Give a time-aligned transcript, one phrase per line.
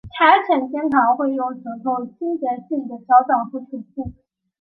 [0.17, 4.11] 柴犬经常会用舌头清洁自己的脚掌和腿部。